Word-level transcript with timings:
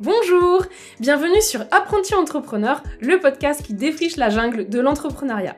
Bonjour 0.00 0.64
Bienvenue 1.00 1.42
sur 1.42 1.62
Apprenti 1.72 2.14
Entrepreneur, 2.14 2.84
le 3.00 3.18
podcast 3.18 3.64
qui 3.64 3.74
défriche 3.74 4.16
la 4.16 4.30
jungle 4.30 4.68
de 4.68 4.78
l'entrepreneuriat. 4.78 5.56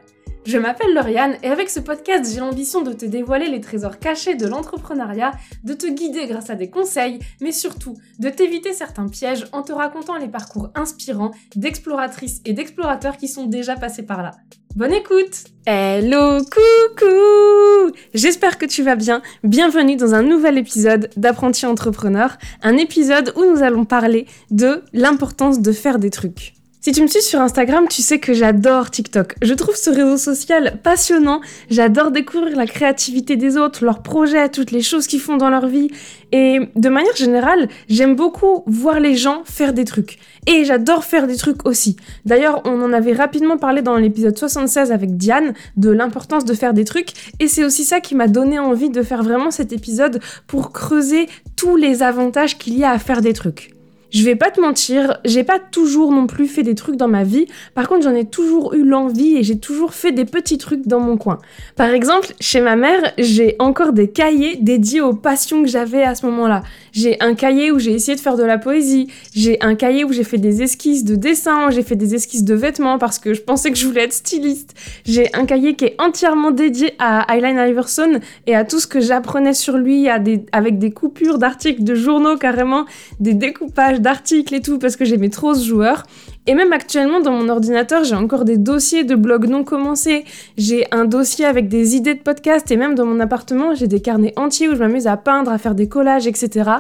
Je 0.51 0.59
m'appelle 0.59 0.93
Lauriane 0.95 1.37
et 1.45 1.47
avec 1.47 1.71
ce 1.71 1.79
podcast, 1.79 2.29
j'ai 2.35 2.41
l'ambition 2.41 2.83
de 2.83 2.93
te 2.93 3.05
dévoiler 3.05 3.49
les 3.49 3.61
trésors 3.61 4.01
cachés 4.01 4.35
de 4.35 4.49
l'entrepreneuriat, 4.49 5.31
de 5.63 5.75
te 5.75 5.87
guider 5.87 6.27
grâce 6.27 6.51
à 6.51 6.57
des 6.57 6.69
conseils, 6.69 7.21
mais 7.41 7.53
surtout 7.53 7.97
de 8.19 8.29
t'éviter 8.31 8.73
certains 8.73 9.07
pièges 9.07 9.47
en 9.53 9.63
te 9.63 9.71
racontant 9.71 10.17
les 10.17 10.27
parcours 10.27 10.71
inspirants 10.75 11.31
d'exploratrices 11.55 12.41
et 12.45 12.53
d'explorateurs 12.53 13.17
qui 13.17 13.29
sont 13.29 13.47
déjà 13.47 13.77
passés 13.77 14.03
par 14.03 14.25
là. 14.25 14.33
Bonne 14.75 14.93
écoute 14.93 15.45
Hello, 15.67 16.39
coucou 16.39 17.93
J'espère 18.13 18.59
que 18.59 18.67
tu 18.67 18.83
vas 18.83 18.97
bien. 18.97 19.23
Bienvenue 19.45 19.95
dans 19.95 20.17
un 20.17 20.23
nouvel 20.23 20.59
épisode 20.59 21.11
d'Apprenti 21.17 21.65
Entrepreneur, 21.65 22.37
un 22.65 22.77
épisode 22.77 23.33
où 23.37 23.45
nous 23.45 23.63
allons 23.63 23.85
parler 23.85 24.27
de 24.51 24.83
l'importance 24.93 25.61
de 25.61 25.71
faire 25.71 26.01
des 26.01 26.11
trucs. 26.11 26.55
Si 26.83 26.93
tu 26.93 27.03
me 27.03 27.09
suis 27.09 27.21
sur 27.21 27.43
Instagram, 27.43 27.89
tu 27.91 28.01
sais 28.01 28.19
que 28.21 28.33
j'adore 28.33 28.91
TikTok. 28.91 29.35
Je 29.43 29.53
trouve 29.53 29.77
ce 29.77 29.91
réseau 29.91 30.17
social 30.17 30.81
passionnant. 30.83 31.43
J'adore 31.69 32.11
découvrir 32.11 32.57
la 32.57 32.65
créativité 32.65 33.37
des 33.37 33.59
autres, 33.59 33.85
leurs 33.85 34.03
projets, 34.03 34.49
toutes 34.49 34.71
les 34.71 34.81
choses 34.81 35.07
qu'ils 35.07 35.21
font 35.21 35.37
dans 35.37 35.51
leur 35.51 35.67
vie. 35.67 35.91
Et 36.33 36.59
de 36.77 36.89
manière 36.89 37.15
générale, 37.17 37.69
j'aime 37.91 38.17
beaucoup 38.17 38.63
voir 38.67 38.99
les 38.99 39.15
gens 39.15 39.43
faire 39.45 39.75
des 39.75 39.85
trucs. 39.85 40.19
Et 40.47 40.65
j'adore 40.65 41.05
faire 41.05 41.27
des 41.27 41.37
trucs 41.37 41.67
aussi. 41.67 41.97
D'ailleurs, 42.25 42.63
on 42.65 42.81
en 42.81 42.95
avait 42.95 43.13
rapidement 43.13 43.59
parlé 43.59 43.83
dans 43.83 43.97
l'épisode 43.97 44.39
76 44.39 44.91
avec 44.91 45.19
Diane 45.19 45.53
de 45.77 45.91
l'importance 45.91 46.47
de 46.47 46.55
faire 46.55 46.73
des 46.73 46.87
trucs. 46.87 47.13
Et 47.41 47.47
c'est 47.47 47.63
aussi 47.63 47.85
ça 47.85 48.01
qui 48.01 48.15
m'a 48.15 48.27
donné 48.27 48.59
envie 48.59 48.89
de 48.89 49.03
faire 49.03 49.23
vraiment 49.23 49.51
cet 49.51 49.75
épisode 49.75 50.19
pour 50.47 50.73
creuser 50.73 51.29
tous 51.57 51.77
les 51.77 52.03
avantages 52.03 52.57
qu'il 52.57 52.79
y 52.79 52.85
a 52.85 52.91
à 52.93 52.99
faire 52.99 53.21
des 53.21 53.35
trucs. 53.35 53.71
Je 54.11 54.25
vais 54.25 54.35
pas 54.35 54.51
te 54.51 54.61
mentir, 54.61 55.19
j'ai 55.25 55.45
pas 55.45 55.59
toujours 55.61 56.11
non 56.11 56.27
plus 56.27 56.47
fait 56.47 56.65
des 56.65 56.75
trucs 56.75 56.97
dans 56.97 57.09
ma 57.09 57.23
vie. 57.23 57.47
Par 57.75 57.89
contre, 57.89 58.03
j'en 58.03 58.15
ai 58.15 58.25
toujours 58.25 58.75
eu 58.75 58.83
l'envie 58.85 59.37
et 59.37 59.45
j'ai 59.45 59.59
toujours 59.59 59.95
fait 59.95 60.11
des 60.11 60.25
petits 60.25 60.59
trucs 60.59 60.87
dans 60.87 60.99
mon 60.99 61.17
coin. 61.17 61.39
Par 61.77 61.91
exemple, 61.91 62.29
chez 62.41 62.61
ma 62.61 62.75
mère, 62.75 63.13
j'ai 63.19 63.55
encore 63.61 63.93
des 63.93 64.11
cahiers 64.11 64.57
dédiés 64.57 65.01
aux 65.01 65.15
passions 65.15 65.63
que 65.63 65.69
j'avais 65.69 66.03
à 66.03 66.17
ce 66.17 66.27
moment-là. 66.27 66.63
J'ai 66.93 67.21
un 67.21 67.35
cahier 67.35 67.71
où 67.71 67.79
j'ai 67.79 67.93
essayé 67.93 68.17
de 68.17 68.21
faire 68.21 68.37
de 68.37 68.43
la 68.43 68.59
poésie. 68.59 69.07
J'ai 69.33 69.59
un 69.63 69.77
cahier 69.77 70.03
où 70.03 70.13
j'ai 70.13 70.25
fait 70.25 70.39
des 70.39 70.63
esquisses 70.63 71.05
de 71.05 71.15
dessin. 71.15 71.71
J'ai 71.71 71.83
fait 71.83 71.95
des 71.95 72.17
esquisses 72.17 72.45
de 72.45 72.55
vêtements 72.55 72.99
parce 72.99 73.21
que 73.21 73.33
je 73.33 73.43
pensais 73.43 73.71
que 73.71 73.79
je 73.79 73.87
voulais 73.87 74.03
être 74.03 74.13
styliste. 74.13 74.75
J'ai 75.05 75.33
un 75.37 75.47
cahier 75.47 75.77
qui 75.77 75.85
est 75.85 75.97
entièrement 76.01 76.51
dédié 76.51 76.95
à 76.99 77.33
Eyeline 77.33 77.59
Iverson 77.59 78.19
et 78.49 78.57
à 78.57 78.65
tout 78.65 78.81
ce 78.81 78.89
que 78.89 78.99
j'apprenais 78.99 79.55
sur 79.55 79.77
lui 79.77 80.09
avec 80.09 80.79
des 80.79 80.91
coupures 80.91 81.39
d'articles 81.39 81.85
de 81.85 81.95
journaux 81.95 82.37
carrément, 82.37 82.87
des 83.21 83.35
découpages 83.35 84.00
d'articles 84.01 84.55
et 84.55 84.61
tout 84.61 84.79
parce 84.79 84.97
que 84.97 85.05
j'aimais 85.05 85.29
trop 85.29 85.55
ce 85.55 85.65
joueur. 85.65 86.05
Et 86.47 86.55
même 86.55 86.73
actuellement, 86.73 87.21
dans 87.21 87.33
mon 87.33 87.49
ordinateur, 87.49 88.05
j'ai 88.05 88.15
encore 88.15 88.45
des 88.45 88.57
dossiers 88.57 89.05
de 89.05 89.15
blogs 89.15 89.47
non 89.47 89.63
commencés. 89.63 90.25
J'ai 90.57 90.87
un 90.91 91.05
dossier 91.05 91.45
avec 91.45 91.69
des 91.69 91.97
idées 91.97 92.15
de 92.15 92.23
podcast 92.23 92.71
et 92.71 92.77
même 92.77 92.95
dans 92.95 93.07
mon 93.07 93.21
appartement, 93.21 93.75
j'ai 93.75 93.87
des 93.87 94.01
carnets 94.01 94.33
entiers 94.37 94.69
où 94.69 94.75
je 94.75 94.81
m'amuse 94.81 95.07
à 95.07 95.17
peindre, 95.17 95.51
à 95.51 95.59
faire 95.59 95.75
des 95.75 95.89
collages, 95.89 96.27
etc. 96.27 96.71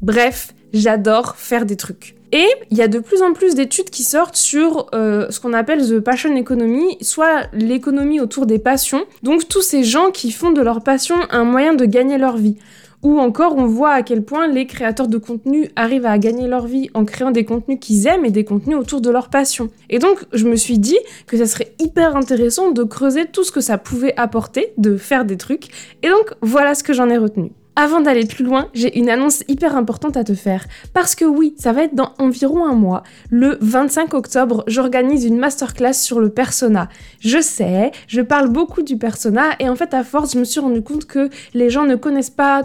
Bref, 0.00 0.54
j'adore 0.72 1.36
faire 1.36 1.66
des 1.66 1.76
trucs. 1.76 2.14
Et 2.30 2.46
il 2.70 2.76
y 2.76 2.82
a 2.82 2.88
de 2.88 2.98
plus 2.98 3.22
en 3.22 3.32
plus 3.32 3.54
d'études 3.54 3.88
qui 3.88 4.02
sortent 4.02 4.36
sur 4.36 4.88
euh, 4.94 5.30
ce 5.30 5.40
qu'on 5.40 5.54
appelle 5.54 5.86
the 5.86 5.98
passion 5.98 6.36
economy, 6.36 6.98
soit 7.00 7.48
l'économie 7.54 8.20
autour 8.20 8.44
des 8.44 8.58
passions. 8.58 9.04
Donc 9.22 9.48
tous 9.48 9.62
ces 9.62 9.82
gens 9.82 10.10
qui 10.10 10.30
font 10.30 10.50
de 10.50 10.60
leur 10.60 10.82
passion 10.82 11.16
un 11.30 11.44
moyen 11.44 11.74
de 11.74 11.86
gagner 11.86 12.18
leur 12.18 12.36
vie. 12.36 12.56
Ou 13.02 13.20
encore, 13.20 13.56
on 13.56 13.66
voit 13.66 13.92
à 13.92 14.02
quel 14.02 14.24
point 14.24 14.48
les 14.48 14.66
créateurs 14.66 15.06
de 15.06 15.18
contenu 15.18 15.70
arrivent 15.76 16.06
à 16.06 16.18
gagner 16.18 16.48
leur 16.48 16.66
vie 16.66 16.90
en 16.94 17.04
créant 17.04 17.30
des 17.30 17.44
contenus 17.44 17.78
qu'ils 17.80 18.06
aiment 18.08 18.24
et 18.24 18.30
des 18.30 18.44
contenus 18.44 18.76
autour 18.76 19.00
de 19.00 19.10
leur 19.10 19.30
passion. 19.30 19.70
Et 19.88 20.00
donc, 20.00 20.24
je 20.32 20.46
me 20.46 20.56
suis 20.56 20.78
dit 20.78 20.98
que 21.26 21.36
ça 21.36 21.46
serait 21.46 21.74
hyper 21.78 22.16
intéressant 22.16 22.72
de 22.72 22.82
creuser 22.82 23.26
tout 23.26 23.44
ce 23.44 23.52
que 23.52 23.60
ça 23.60 23.78
pouvait 23.78 24.14
apporter, 24.16 24.72
de 24.78 24.96
faire 24.96 25.24
des 25.24 25.36
trucs. 25.36 25.68
Et 26.02 26.08
donc, 26.08 26.32
voilà 26.42 26.74
ce 26.74 26.82
que 26.82 26.92
j'en 26.92 27.08
ai 27.08 27.18
retenu. 27.18 27.52
Avant 27.80 28.00
d'aller 28.00 28.26
plus 28.26 28.44
loin, 28.44 28.70
j'ai 28.74 28.98
une 28.98 29.08
annonce 29.08 29.44
hyper 29.46 29.76
importante 29.76 30.16
à 30.16 30.24
te 30.24 30.34
faire. 30.34 30.66
Parce 30.94 31.14
que 31.14 31.24
oui, 31.24 31.54
ça 31.58 31.70
va 31.70 31.84
être 31.84 31.94
dans 31.94 32.12
environ 32.18 32.66
un 32.66 32.74
mois. 32.74 33.04
Le 33.30 33.56
25 33.60 34.14
octobre, 34.14 34.64
j'organise 34.66 35.24
une 35.24 35.38
masterclass 35.38 35.92
sur 35.92 36.18
le 36.18 36.30
persona. 36.30 36.88
Je 37.20 37.40
sais, 37.40 37.92
je 38.08 38.20
parle 38.20 38.48
beaucoup 38.48 38.82
du 38.82 38.98
persona 38.98 39.50
et 39.60 39.68
en 39.68 39.76
fait 39.76 39.94
à 39.94 40.02
force, 40.02 40.32
je 40.32 40.40
me 40.40 40.44
suis 40.44 40.58
rendu 40.58 40.82
compte 40.82 41.04
que 41.04 41.30
les 41.54 41.70
gens 41.70 41.84
ne 41.84 41.94
connaissent 41.94 42.30
pas 42.30 42.62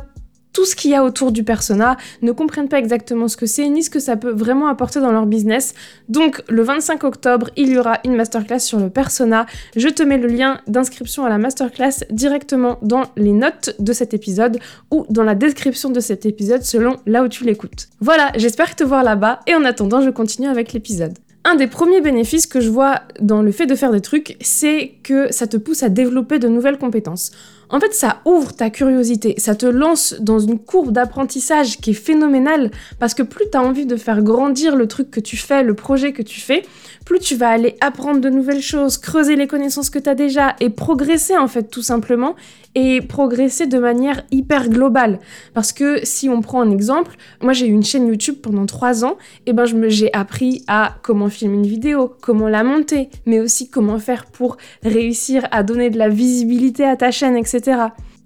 tout 0.53 0.65
ce 0.65 0.75
qu'il 0.75 0.91
y 0.91 0.95
a 0.95 1.03
autour 1.03 1.31
du 1.31 1.43
persona, 1.43 1.97
ne 2.21 2.31
comprennent 2.31 2.69
pas 2.69 2.79
exactement 2.79 3.27
ce 3.27 3.35
que 3.35 3.45
c'est, 3.45 3.67
ni 3.67 3.83
ce 3.83 3.89
que 3.89 3.99
ça 3.99 4.15
peut 4.15 4.31
vraiment 4.31 4.67
apporter 4.67 4.99
dans 4.99 5.11
leur 5.11 5.25
business. 5.25 5.73
Donc 6.09 6.43
le 6.47 6.63
25 6.63 7.03
octobre, 7.03 7.49
il 7.57 7.69
y 7.69 7.77
aura 7.77 7.99
une 8.05 8.15
masterclass 8.15 8.59
sur 8.59 8.79
le 8.79 8.89
persona. 8.89 9.45
Je 9.75 9.89
te 9.89 10.03
mets 10.03 10.17
le 10.17 10.27
lien 10.27 10.61
d'inscription 10.67 11.25
à 11.25 11.29
la 11.29 11.39
masterclass 11.39 12.05
directement 12.11 12.77
dans 12.81 13.03
les 13.17 13.33
notes 13.33 13.75
de 13.79 13.93
cet 13.93 14.13
épisode 14.13 14.59
ou 14.91 15.05
dans 15.09 15.23
la 15.23 15.35
description 15.35 15.89
de 15.89 15.99
cet 15.99 16.25
épisode 16.25 16.63
selon 16.63 16.97
là 17.05 17.23
où 17.23 17.27
tu 17.27 17.43
l'écoutes. 17.43 17.89
Voilà, 17.99 18.31
j'espère 18.35 18.75
te 18.75 18.83
voir 18.83 19.03
là-bas 19.03 19.39
et 19.47 19.55
en 19.55 19.65
attendant, 19.65 20.01
je 20.01 20.11
continue 20.11 20.47
avec 20.47 20.73
l'épisode. 20.73 21.17
Un 21.45 21.55
des 21.55 21.67
premiers 21.67 21.99
bénéfices 21.99 22.47
que 22.47 22.61
je 22.61 22.69
vois 22.69 23.01
dans 23.19 23.41
le 23.41 23.51
fait 23.51 23.65
de 23.65 23.75
faire 23.75 23.91
des 23.91 23.99
trucs, 23.99 24.37
c'est 24.39 24.93
que 25.03 25.31
ça 25.33 25.45
te 25.45 25.57
pousse 25.57 25.83
à 25.83 25.89
développer 25.89 26.39
de 26.39 26.47
nouvelles 26.47 26.77
compétences. 26.77 27.31
En 27.73 27.79
fait, 27.79 27.95
ça 27.95 28.21
ouvre 28.25 28.53
ta 28.53 28.69
curiosité, 28.69 29.33
ça 29.39 29.55
te 29.55 29.65
lance 29.65 30.13
dans 30.19 30.37
une 30.37 30.59
courbe 30.59 30.91
d'apprentissage 30.91 31.77
qui 31.77 31.89
est 31.89 31.95
phénoménale 31.95 32.69
parce 32.99 33.15
que 33.15 33.23
plus 33.23 33.45
tu 33.51 33.57
as 33.57 33.63
envie 33.63 33.87
de 33.87 33.95
faire 33.95 34.21
grandir 34.21 34.75
le 34.75 34.87
truc 34.87 35.09
que 35.09 35.19
tu 35.19 35.37
fais, 35.37 35.63
le 35.63 35.73
projet 35.73 36.13
que 36.13 36.21
tu 36.21 36.39
fais, 36.39 36.61
plus 37.03 37.17
tu 37.17 37.35
vas 37.35 37.49
aller 37.49 37.75
apprendre 37.81 38.21
de 38.21 38.29
nouvelles 38.29 38.61
choses, 38.61 38.99
creuser 38.99 39.35
les 39.35 39.47
connaissances 39.47 39.89
que 39.89 39.97
tu 39.97 40.07
as 40.07 40.13
déjà 40.13 40.55
et 40.59 40.69
progresser 40.69 41.35
en 41.35 41.47
fait 41.47 41.63
tout 41.63 41.81
simplement 41.81 42.35
et 42.75 43.01
progresser 43.01 43.67
de 43.67 43.77
manière 43.77 44.23
hyper 44.31 44.69
globale. 44.69 45.19
Parce 45.53 45.73
que 45.73 45.99
si 46.03 46.29
on 46.29 46.41
prend 46.41 46.61
un 46.61 46.71
exemple, 46.71 47.15
moi 47.41 47.53
j'ai 47.53 47.67
eu 47.67 47.71
une 47.71 47.83
chaîne 47.83 48.07
YouTube 48.07 48.37
pendant 48.41 48.65
trois 48.65 49.05
ans, 49.05 49.17
et 49.45 49.53
ben 49.53 49.65
j'ai 49.87 50.11
appris 50.13 50.63
à 50.67 50.95
comment 51.03 51.29
filmer 51.29 51.55
une 51.55 51.67
vidéo, 51.67 52.15
comment 52.21 52.47
la 52.47 52.63
monter, 52.63 53.09
mais 53.27 53.39
aussi 53.39 53.69
comment 53.69 53.99
faire 53.99 54.25
pour 54.25 54.57
réussir 54.83 55.47
à 55.51 55.61
donner 55.61 55.91
de 55.91 55.99
la 55.99 56.09
visibilité 56.09 56.83
à 56.83 56.95
ta 56.95 57.11
chaîne, 57.11 57.37
etc 57.37 57.62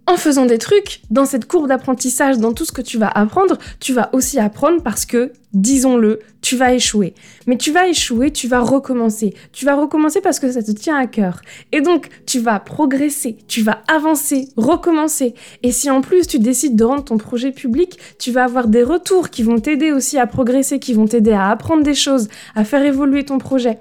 en 0.08 0.16
faisant 0.16 0.46
des 0.46 0.58
trucs, 0.58 1.02
dans 1.12 1.26
cette 1.26 1.48
courbe 1.48 1.68
d'apprentissage, 1.68 2.38
dans 2.38 2.54
tout 2.54 2.64
ce 2.64 2.72
que 2.72 2.82
tu 2.82 2.98
vas 2.98 3.10
apprendre, 3.10 3.58
tu 3.82 3.94
vas 3.94 4.10
aussi 4.14 4.40
apprendre 4.40 4.82
parce 4.82 5.06
que, 5.06 5.34
disons-le, 5.52 6.20
tu 6.42 6.56
vas 6.56 6.74
échouer. 6.74 7.14
Mais 7.46 7.58
tu 7.58 7.74
vas 7.74 7.90
échouer, 7.90 8.32
tu 8.32 8.48
vas 8.48 8.62
recommencer. 8.62 9.34
Tu 9.52 9.66
vas 9.66 9.76
recommencer 9.76 10.22
parce 10.22 10.40
que 10.40 10.50
ça 10.50 10.64
te 10.64 10.72
tient 10.72 10.96
à 10.96 11.08
cœur. 11.08 11.42
Et 11.74 11.82
donc, 11.82 12.08
tu 12.26 12.40
vas 12.40 12.58
progresser, 12.62 13.38
tu 13.50 13.62
vas 13.62 13.82
avancer, 13.90 14.48
recommencer. 14.56 15.34
Et 15.62 15.74
si 15.74 15.90
en 15.90 16.00
plus 16.00 16.26
tu 16.26 16.40
décides 16.40 16.78
de 16.78 16.86
rendre 16.86 17.04
ton 17.04 17.18
projet 17.18 17.52
public, 17.52 18.00
tu 18.18 18.32
vas 18.32 18.46
avoir 18.46 18.70
des 18.70 18.84
retours 18.84 19.30
qui 19.30 19.44
vont 19.44 19.60
t'aider 19.60 19.92
aussi 19.92 20.18
à 20.18 20.26
progresser, 20.26 20.80
qui 20.80 20.94
vont 20.94 21.06
t'aider 21.06 21.34
à 21.34 21.50
apprendre 21.50 21.84
des 21.84 21.96
choses, 21.96 22.30
à 22.56 22.64
faire 22.64 22.84
évoluer 22.84 23.26
ton 23.26 23.40
projet. 23.40 23.80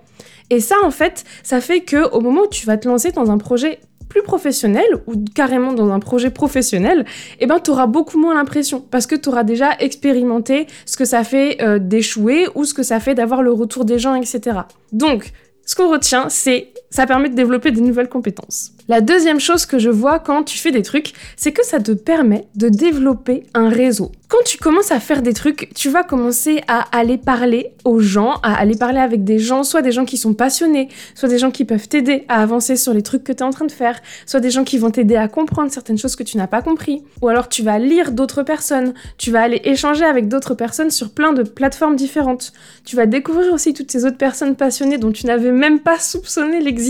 Et 0.50 0.58
ça, 0.58 0.74
en 0.82 0.90
fait, 0.90 1.24
ça 1.44 1.60
fait 1.60 1.82
que 1.82 2.10
au 2.10 2.20
moment 2.20 2.42
où 2.42 2.48
tu 2.48 2.66
vas 2.66 2.76
te 2.76 2.88
lancer 2.88 3.12
dans 3.12 3.30
un 3.30 3.38
projet 3.38 3.78
plus 4.08 4.22
professionnel 4.22 4.86
ou 5.06 5.14
carrément 5.34 5.72
dans 5.72 5.90
un 5.90 6.00
projet 6.00 6.30
professionnel, 6.30 7.04
eh 7.40 7.46
ben, 7.46 7.58
tu 7.60 7.70
beaucoup 7.86 8.18
moins 8.18 8.34
l'impression 8.34 8.80
parce 8.90 9.06
que 9.06 9.14
tu 9.14 9.28
auras 9.28 9.44
déjà 9.44 9.72
expérimenté 9.78 10.66
ce 10.84 10.96
que 10.96 11.04
ça 11.04 11.24
fait 11.24 11.62
euh, 11.62 11.78
d'échouer 11.78 12.48
ou 12.54 12.64
ce 12.64 12.74
que 12.74 12.82
ça 12.82 13.00
fait 13.00 13.14
d'avoir 13.14 13.42
le 13.42 13.52
retour 13.52 13.84
des 13.84 13.98
gens, 13.98 14.14
etc. 14.14 14.60
Donc, 14.92 15.32
ce 15.64 15.74
qu'on 15.74 15.90
retient, 15.90 16.28
c'est 16.28 16.72
ça 16.96 17.06
permet 17.06 17.28
de 17.28 17.34
développer 17.34 17.72
des 17.72 17.82
nouvelles 17.82 18.08
compétences. 18.08 18.72
La 18.88 19.02
deuxième 19.02 19.38
chose 19.38 19.66
que 19.66 19.78
je 19.78 19.90
vois 19.90 20.18
quand 20.18 20.44
tu 20.44 20.56
fais 20.56 20.70
des 20.70 20.80
trucs, 20.80 21.12
c'est 21.36 21.52
que 21.52 21.62
ça 21.62 21.78
te 21.78 21.92
permet 21.92 22.46
de 22.54 22.70
développer 22.70 23.42
un 23.52 23.68
réseau. 23.68 24.12
Quand 24.28 24.42
tu 24.44 24.56
commences 24.56 24.90
à 24.90 24.98
faire 24.98 25.20
des 25.20 25.34
trucs, 25.34 25.68
tu 25.74 25.90
vas 25.90 26.04
commencer 26.04 26.62
à 26.68 26.86
aller 26.96 27.18
parler 27.18 27.74
aux 27.84 28.00
gens, 28.00 28.40
à 28.42 28.58
aller 28.58 28.76
parler 28.76 28.98
avec 28.98 29.24
des 29.24 29.38
gens, 29.38 29.62
soit 29.62 29.82
des 29.82 29.92
gens 29.92 30.06
qui 30.06 30.16
sont 30.16 30.32
passionnés, 30.32 30.88
soit 31.14 31.28
des 31.28 31.38
gens 31.38 31.50
qui 31.50 31.64
peuvent 31.64 31.86
t'aider 31.86 32.24
à 32.28 32.42
avancer 32.42 32.76
sur 32.76 32.94
les 32.94 33.02
trucs 33.02 33.22
que 33.24 33.32
tu 33.32 33.38
es 33.38 33.42
en 33.42 33.50
train 33.50 33.66
de 33.66 33.72
faire, 33.72 34.00
soit 34.24 34.40
des 34.40 34.50
gens 34.50 34.64
qui 34.64 34.78
vont 34.78 34.90
t'aider 34.90 35.16
à 35.16 35.28
comprendre 35.28 35.70
certaines 35.70 35.98
choses 35.98 36.16
que 36.16 36.24
tu 36.24 36.38
n'as 36.38 36.48
pas 36.48 36.62
compris. 36.62 37.04
Ou 37.20 37.28
alors 37.28 37.48
tu 37.48 37.62
vas 37.62 37.78
lire 37.78 38.10
d'autres 38.10 38.42
personnes, 38.42 38.94
tu 39.18 39.30
vas 39.30 39.42
aller 39.42 39.60
échanger 39.64 40.04
avec 40.04 40.28
d'autres 40.28 40.54
personnes 40.54 40.90
sur 40.90 41.10
plein 41.10 41.32
de 41.34 41.42
plateformes 41.42 41.94
différentes. 41.94 42.52
Tu 42.84 42.96
vas 42.96 43.06
découvrir 43.06 43.52
aussi 43.52 43.74
toutes 43.74 43.92
ces 43.92 44.06
autres 44.06 44.18
personnes 44.18 44.56
passionnées 44.56 44.98
dont 44.98 45.12
tu 45.12 45.26
n'avais 45.26 45.52
même 45.52 45.80
pas 45.80 46.00
soupçonné 46.00 46.60
l'existence 46.60 46.85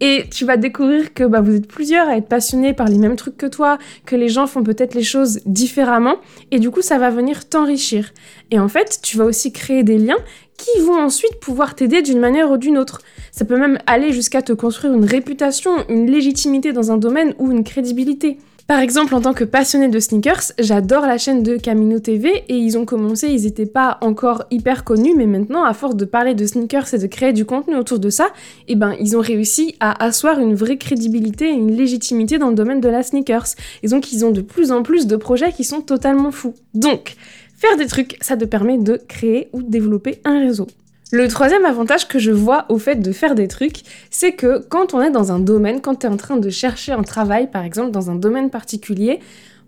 et 0.00 0.24
tu 0.30 0.44
vas 0.44 0.56
découvrir 0.56 1.12
que 1.12 1.24
bah, 1.24 1.40
vous 1.40 1.54
êtes 1.54 1.68
plusieurs 1.68 2.08
à 2.08 2.16
être 2.16 2.28
passionnés 2.28 2.72
par 2.72 2.88
les 2.88 2.98
mêmes 2.98 3.16
trucs 3.16 3.36
que 3.36 3.46
toi, 3.46 3.78
que 4.06 4.16
les 4.16 4.28
gens 4.28 4.46
font 4.46 4.62
peut-être 4.62 4.94
les 4.94 5.02
choses 5.02 5.40
différemment, 5.44 6.16
et 6.50 6.58
du 6.58 6.70
coup 6.70 6.82
ça 6.82 6.98
va 6.98 7.10
venir 7.10 7.48
t'enrichir. 7.48 8.12
Et 8.50 8.58
en 8.58 8.68
fait, 8.68 9.00
tu 9.02 9.18
vas 9.18 9.24
aussi 9.24 9.52
créer 9.52 9.82
des 9.82 9.98
liens 9.98 10.18
qui 10.56 10.80
vont 10.80 10.98
ensuite 10.98 11.38
pouvoir 11.40 11.74
t'aider 11.74 12.02
d'une 12.02 12.18
manière 12.18 12.50
ou 12.50 12.56
d'une 12.56 12.78
autre. 12.78 13.00
Ça 13.30 13.44
peut 13.44 13.58
même 13.58 13.78
aller 13.86 14.12
jusqu'à 14.12 14.42
te 14.42 14.52
construire 14.52 14.94
une 14.94 15.04
réputation, 15.04 15.72
une 15.88 16.10
légitimité 16.10 16.72
dans 16.72 16.92
un 16.92 16.98
domaine 16.98 17.34
ou 17.38 17.50
une 17.50 17.64
crédibilité. 17.64 18.38
Par 18.70 18.78
exemple, 18.78 19.16
en 19.16 19.20
tant 19.20 19.34
que 19.34 19.42
passionné 19.42 19.88
de 19.88 19.98
sneakers, 19.98 20.52
j'adore 20.60 21.04
la 21.04 21.18
chaîne 21.18 21.42
de 21.42 21.56
Camino 21.56 21.98
TV 21.98 22.44
et 22.48 22.54
ils 22.54 22.78
ont 22.78 22.84
commencé, 22.84 23.26
ils 23.26 23.42
n'étaient 23.42 23.66
pas 23.66 23.98
encore 24.00 24.44
hyper 24.52 24.84
connus, 24.84 25.12
mais 25.16 25.26
maintenant, 25.26 25.64
à 25.64 25.74
force 25.74 25.96
de 25.96 26.04
parler 26.04 26.36
de 26.36 26.46
sneakers 26.46 26.94
et 26.94 26.98
de 26.98 27.08
créer 27.08 27.32
du 27.32 27.44
contenu 27.44 27.74
autour 27.74 27.98
de 27.98 28.10
ça, 28.10 28.28
eh 28.68 28.76
ben, 28.76 28.94
ils 29.00 29.16
ont 29.16 29.20
réussi 29.20 29.74
à 29.80 30.04
asseoir 30.04 30.38
une 30.38 30.54
vraie 30.54 30.76
crédibilité 30.76 31.46
et 31.46 31.54
une 31.54 31.76
légitimité 31.76 32.38
dans 32.38 32.50
le 32.50 32.54
domaine 32.54 32.80
de 32.80 32.88
la 32.88 33.02
sneakers. 33.02 33.56
Et 33.82 33.88
donc, 33.88 34.12
ils 34.12 34.24
ont 34.24 34.30
de 34.30 34.40
plus 34.40 34.70
en 34.70 34.84
plus 34.84 35.08
de 35.08 35.16
projets 35.16 35.50
qui 35.50 35.64
sont 35.64 35.80
totalement 35.80 36.30
fous. 36.30 36.54
Donc, 36.72 37.16
faire 37.56 37.76
des 37.76 37.86
trucs, 37.86 38.18
ça 38.20 38.36
te 38.36 38.44
permet 38.44 38.78
de 38.78 39.00
créer 39.08 39.48
ou 39.52 39.62
développer 39.64 40.20
un 40.24 40.38
réseau. 40.38 40.68
Le 41.12 41.26
troisième 41.26 41.64
avantage 41.64 42.06
que 42.06 42.20
je 42.20 42.30
vois 42.30 42.66
au 42.68 42.78
fait 42.78 42.96
de 42.96 43.10
faire 43.10 43.34
des 43.34 43.48
trucs, 43.48 43.82
c'est 44.10 44.32
que 44.32 44.64
quand 44.68 44.94
on 44.94 45.02
est 45.02 45.10
dans 45.10 45.32
un 45.32 45.40
domaine, 45.40 45.80
quand 45.80 45.96
tu 45.96 46.06
es 46.06 46.08
en 46.08 46.16
train 46.16 46.36
de 46.36 46.50
chercher 46.50 46.92
un 46.92 47.02
travail, 47.02 47.50
par 47.50 47.64
exemple, 47.64 47.90
dans 47.90 48.10
un 48.10 48.14
domaine 48.14 48.48
particulier, 48.48 49.18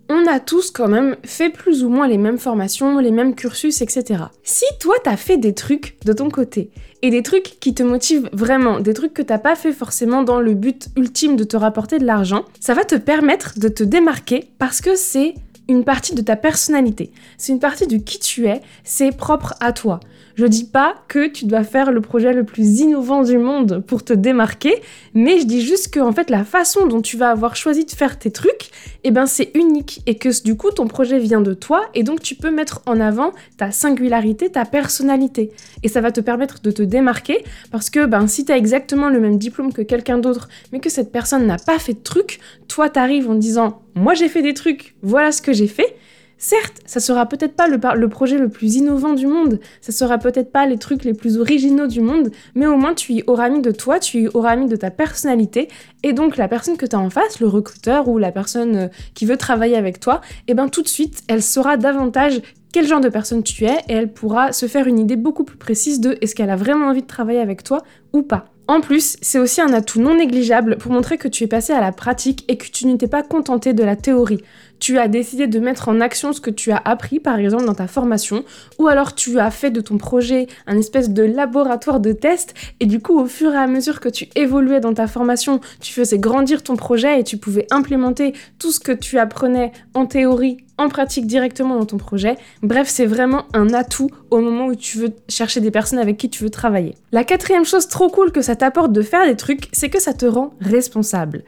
on 0.09 0.25
a 0.25 0.39
tous 0.39 0.71
quand 0.71 0.87
même 0.87 1.17
fait 1.23 1.49
plus 1.49 1.83
ou 1.83 1.89
moins 1.89 2.07
les 2.07 2.17
mêmes 2.17 2.37
formations, 2.37 2.99
les 2.99 3.11
mêmes 3.11 3.35
cursus, 3.35 3.81
etc. 3.81 4.23
Si 4.43 4.65
toi 4.79 4.95
t'as 5.03 5.17
fait 5.17 5.37
des 5.37 5.53
trucs 5.53 5.97
de 6.05 6.13
ton 6.13 6.29
côté, 6.29 6.71
et 7.01 7.09
des 7.09 7.23
trucs 7.23 7.57
qui 7.59 7.73
te 7.73 7.83
motivent 7.83 8.29
vraiment, 8.31 8.79
des 8.79 8.93
trucs 8.93 9.13
que 9.13 9.21
t'as 9.21 9.37
pas 9.37 9.55
fait 9.55 9.73
forcément 9.73 10.23
dans 10.23 10.39
le 10.39 10.53
but 10.53 10.87
ultime 10.95 11.35
de 11.35 11.43
te 11.43 11.57
rapporter 11.57 11.99
de 11.99 12.05
l'argent, 12.05 12.45
ça 12.61 12.73
va 12.73 12.85
te 12.85 12.95
permettre 12.95 13.59
de 13.59 13.67
te 13.67 13.83
démarquer 13.83 14.49
parce 14.57 14.79
que 14.79 14.95
c'est 14.95 15.35
une 15.67 15.83
partie 15.83 16.15
de 16.15 16.21
ta 16.21 16.35
personnalité. 16.35 17.11
C'est 17.37 17.53
une 17.53 17.59
partie 17.59 17.87
de 17.87 17.97
qui 17.97 18.19
tu 18.19 18.47
es, 18.47 18.61
c'est 18.83 19.15
propre 19.15 19.53
à 19.59 19.71
toi. 19.71 19.99
Je 20.35 20.45
dis 20.45 20.65
pas 20.65 20.95
que 21.07 21.27
tu 21.27 21.45
dois 21.45 21.63
faire 21.63 21.91
le 21.91 22.01
projet 22.01 22.33
le 22.33 22.43
plus 22.43 22.79
innovant 22.79 23.21
du 23.21 23.37
monde 23.37 23.83
pour 23.85 24.03
te 24.03 24.13
démarquer, 24.13 24.81
mais 25.13 25.39
je 25.39 25.45
dis 25.45 25.61
juste 25.61 25.93
que 25.93 25.99
en 25.99 26.11
fait 26.11 26.31
la 26.31 26.43
façon 26.43 26.87
dont 26.87 27.01
tu 27.01 27.17
vas 27.17 27.29
avoir 27.29 27.55
choisi 27.55 27.85
de 27.85 27.91
faire 27.91 28.17
tes 28.17 28.31
trucs, 28.31 28.71
eh 29.03 29.11
ben 29.11 29.27
c'est 29.27 29.51
unique 29.53 30.01
et 30.07 30.15
que 30.15 30.43
du 30.43 30.57
coup 30.57 30.71
ton 30.71 30.87
projet 30.87 31.19
vient 31.19 31.41
de 31.41 31.53
toi 31.53 31.83
et 31.93 32.01
donc 32.01 32.21
tu 32.21 32.33
peux 32.33 32.49
mettre 32.49 32.81
en 32.87 32.99
avant 32.99 33.31
ta 33.57 33.69
singularité, 33.69 34.49
ta 34.49 34.65
personnalité 34.65 35.51
et 35.83 35.87
ça 35.87 36.01
va 36.01 36.11
te 36.11 36.19
permettre 36.19 36.61
de 36.61 36.71
te 36.71 36.81
démarquer 36.81 37.43
parce 37.71 37.91
que 37.91 38.07
ben 38.07 38.27
si 38.27 38.43
tu 38.43 38.51
as 38.51 38.57
exactement 38.57 39.09
le 39.09 39.19
même 39.19 39.37
diplôme 39.37 39.71
que 39.71 39.83
quelqu'un 39.83 40.17
d'autre 40.17 40.49
mais 40.71 40.79
que 40.79 40.89
cette 40.89 41.11
personne 41.11 41.45
n'a 41.45 41.57
pas 41.57 41.77
fait 41.77 41.93
de 41.93 42.03
trucs, 42.03 42.39
toi 42.67 42.89
t'arrives 42.89 43.29
en 43.29 43.35
disant 43.35 43.83
moi 43.95 44.13
j'ai 44.13 44.29
fait 44.29 44.41
des 44.41 44.53
trucs, 44.53 44.95
voilà 45.01 45.31
ce 45.31 45.41
que 45.41 45.53
j'ai 45.53 45.67
fait 45.67 45.95
Certes, 46.43 46.81
ça 46.85 46.99
sera 46.99 47.25
peut-être 47.25 47.55
pas 47.55 47.67
le, 47.69 48.09
projet 48.09 48.37
le 48.37 48.49
plus 48.49 48.75
innovant 48.75 49.13
du 49.13 49.27
monde, 49.27 49.61
ça 49.79 49.93
sera 49.93 50.17
peut-être 50.17 50.51
pas 50.51 50.65
les 50.65 50.77
trucs 50.77 51.05
les 51.05 51.13
plus 51.13 51.37
originaux 51.37 51.87
du 51.87 52.01
monde, 52.01 52.31
mais 52.53 52.65
au 52.65 52.75
moins 52.75 52.93
tu 52.93 53.13
y 53.13 53.23
auras 53.27 53.47
mis 53.47 53.61
de 53.61 53.71
toi, 53.71 53.97
tu 53.97 54.23
y 54.23 54.27
auras 54.27 54.57
mis 54.57 54.67
de 54.67 54.75
ta 54.75 54.91
personnalité, 54.91 55.69
et 56.03 56.11
donc 56.11 56.35
la 56.35 56.49
personne 56.49 56.75
que 56.75 56.85
tu 56.85 56.97
as 56.97 56.99
en 56.99 57.09
face, 57.09 57.39
le 57.39 57.47
recruteur 57.47 58.09
ou 58.09 58.17
la 58.17 58.33
personne 58.33 58.75
euh, 58.75 58.87
qui 59.13 59.25
veut 59.25 59.37
travailler 59.37 59.77
avec 59.77 60.01
toi, 60.01 60.19
et 60.47 60.51
eh 60.51 60.53
ben 60.53 60.67
tout 60.67 60.81
de 60.81 60.89
suite, 60.89 61.21
elle 61.29 61.41
saura 61.41 61.77
davantage 61.77 62.41
quel 62.73 62.87
genre 62.87 62.99
de 62.99 63.07
personne 63.07 63.43
tu 63.43 63.63
es 63.63 63.77
et 63.87 63.93
elle 63.93 64.11
pourra 64.11 64.51
se 64.51 64.65
faire 64.65 64.87
une 64.87 64.99
idée 64.99 65.15
beaucoup 65.15 65.45
plus 65.45 65.57
précise 65.57 66.01
de 66.01 66.17
est-ce 66.19 66.35
qu'elle 66.35 66.49
a 66.49 66.57
vraiment 66.57 66.87
envie 66.87 67.03
de 67.03 67.07
travailler 67.07 67.39
avec 67.39 67.63
toi 67.63 67.83
ou 68.11 68.21
pas. 68.21 68.52
En 68.67 68.79
plus, 68.79 69.17
c'est 69.21 69.39
aussi 69.39 69.59
un 69.59 69.73
atout 69.73 69.99
non 69.99 70.15
négligeable 70.15 70.77
pour 70.77 70.91
montrer 70.91 71.17
que 71.17 71.27
tu 71.27 71.43
es 71.43 71.47
passé 71.47 71.73
à 71.73 71.81
la 71.81 71.91
pratique 71.91 72.45
et 72.47 72.57
que 72.57 72.67
tu 72.67 72.87
n'étais 72.87 73.07
pas 73.07 73.21
contenté 73.21 73.73
de 73.73 73.83
la 73.83 73.97
théorie. 73.97 74.41
Tu 74.83 74.99
as 74.99 75.07
décidé 75.07 75.47
de 75.47 75.59
mettre 75.59 75.87
en 75.87 76.01
action 76.01 76.33
ce 76.33 76.41
que 76.41 76.49
tu 76.49 76.73
as 76.73 76.81
appris, 76.83 77.21
par 77.21 77.39
exemple, 77.39 77.63
dans 77.63 77.73
ta 77.73 77.87
formation, 77.87 78.43
ou 78.79 78.87
alors 78.87 79.15
tu 79.15 79.39
as 79.39 79.49
fait 79.49 79.71
de 79.71 79.79
ton 79.79 79.97
projet 79.97 80.47
un 80.67 80.77
espèce 80.77 81.11
de 81.11 81.23
laboratoire 81.23 82.01
de 82.01 82.11
test, 82.11 82.53
et 82.81 82.85
du 82.85 82.99
coup, 82.99 83.17
au 83.17 83.25
fur 83.25 83.53
et 83.53 83.57
à 83.57 83.65
mesure 83.65 84.01
que 84.01 84.09
tu 84.09 84.27
évoluais 84.35 84.81
dans 84.81 84.93
ta 84.93 85.07
formation, 85.07 85.61
tu 85.79 85.93
faisais 85.93 86.19
grandir 86.19 86.63
ton 86.63 86.75
projet 86.75 87.17
et 87.17 87.23
tu 87.23 87.37
pouvais 87.37 87.65
implémenter 87.71 88.33
tout 88.59 88.73
ce 88.73 88.81
que 88.81 88.91
tu 88.91 89.19
apprenais 89.19 89.71
en 89.93 90.05
théorie 90.05 90.57
en 90.77 90.89
pratique 90.89 91.27
directement 91.27 91.79
dans 91.79 91.85
ton 91.85 91.97
projet. 91.97 92.35
Bref, 92.61 92.89
c'est 92.89 93.05
vraiment 93.05 93.45
un 93.53 93.73
atout 93.73 94.09
au 94.31 94.41
moment 94.41 94.65
où 94.65 94.75
tu 94.75 94.97
veux 94.97 95.13
chercher 95.29 95.61
des 95.61 95.71
personnes 95.71 95.99
avec 95.99 96.17
qui 96.17 96.29
tu 96.29 96.43
veux 96.43 96.49
travailler. 96.49 96.95
La 97.13 97.23
quatrième 97.23 97.63
chose 97.63 97.87
trop 97.87 98.09
cool 98.09 98.33
que 98.33 98.41
ça 98.41 98.57
t'apporte 98.57 98.91
de 98.91 99.01
faire 99.01 99.25
des 99.25 99.37
trucs, 99.37 99.69
c'est 99.71 99.89
que 99.89 100.01
ça 100.01 100.13
te 100.13 100.25
rend 100.25 100.55
responsable. 100.59 101.45